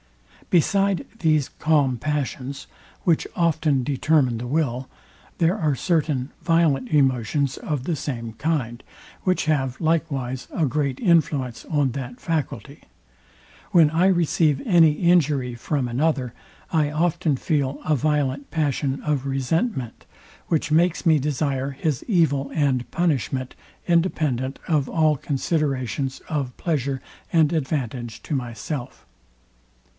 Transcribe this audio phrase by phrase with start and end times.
[0.49, 2.65] Beside these calm passions,
[3.03, 4.89] which often determine the will,
[5.37, 8.83] there are certain violent emotions of the same kind,
[9.23, 12.81] which have likewise a great influence on that faculty.
[13.71, 16.33] When I receive any injury from another,
[16.73, 20.05] I often feel a violent passion of resentment,
[20.47, 23.53] which makes me desire his evil and punishment,
[23.87, 29.05] independent of all considerations of pleasure and advantage to myself.